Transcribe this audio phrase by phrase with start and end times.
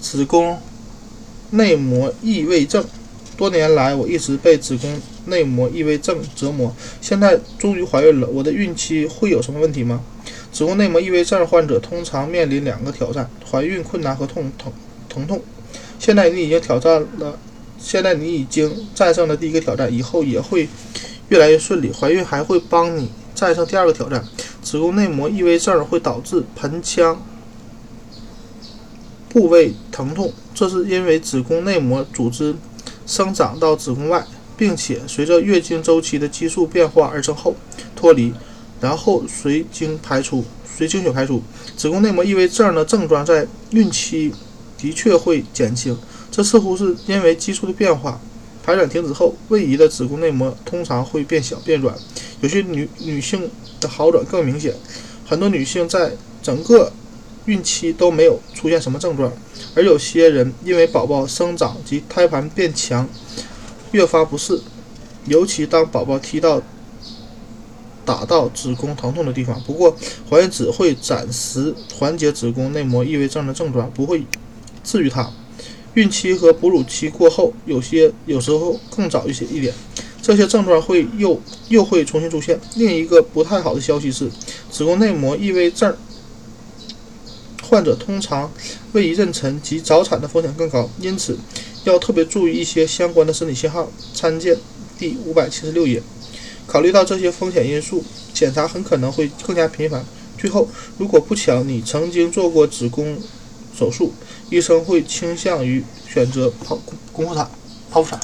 [0.00, 0.58] 子宫
[1.50, 2.84] 内膜异位症。
[3.36, 8.26] 多年来，我一直被子宫内膜异位症折磨，现在终于怀孕了。
[8.26, 10.02] 我的孕期会有什么问题吗？
[10.52, 14.72] 子宫内膜异位症患者通常面临两个挑战：怀孕困难和痛疼
[15.08, 15.40] 疼痛。
[16.00, 17.38] 现在你已经挑战了，
[17.78, 20.68] 现在你已经战胜了第一个挑战，以后也会
[21.28, 21.92] 越来越顺利。
[21.92, 24.24] 怀孕还会帮你战胜第二个挑战。
[24.62, 27.24] 子宫内膜异位症会导致盆腔
[29.28, 32.54] 部位疼痛，这是因为子宫内膜组织。
[33.06, 34.22] 生长到子宫外，
[34.54, 37.56] 并且随着月经周期的激素变化而增厚、
[37.96, 38.30] 脱离，
[38.82, 40.44] 然后随经排出，
[40.76, 41.42] 随经血排出。
[41.74, 44.30] 子宫内膜异位症的症状在孕期
[44.76, 45.96] 的确会减轻，
[46.30, 48.20] 这似乎是因为激素的变化。
[48.62, 51.96] 排卵停止后，位移的子宫内膜通常会变小、变软，
[52.42, 53.50] 有些女女性
[53.80, 54.74] 的好转更明显。
[55.26, 56.92] 很多女性在整个
[57.48, 59.32] 孕期都没有出现什么症状，
[59.74, 63.08] 而有些人因为宝宝生长及胎盘变强，
[63.92, 64.60] 越发不适，
[65.24, 66.60] 尤其当宝宝踢到、
[68.04, 69.58] 打到子宫疼痛的地方。
[69.62, 69.96] 不过，
[70.28, 74.22] 怀孕只会暂时缓解子宫内膜异位症的症状，不会
[74.84, 75.30] 治愈它。
[75.94, 79.72] 孕期和哺乳期过后，有些有时候更早一些一点，
[80.20, 82.60] 这些症状会又又会重新出现。
[82.76, 84.30] 另一个不太好的消息是，
[84.70, 85.96] 子宫内膜异位症。
[87.68, 88.50] 患者通常
[88.92, 91.38] 位移妊娠及早产的风险更高，因此
[91.84, 93.92] 要特别注意一些相关的身体信号。
[94.14, 94.56] 参见
[94.98, 96.02] 第五百七十六页。
[96.66, 98.02] 考虑到这些风险因素，
[98.32, 100.02] 检查很可能会更加频繁。
[100.38, 103.18] 最后，如果不巧你曾经做过子宫
[103.76, 104.12] 手术，
[104.50, 106.78] 医生会倾向于选择剖
[107.12, 107.50] 宫剖产、
[107.92, 108.20] 剖腹产。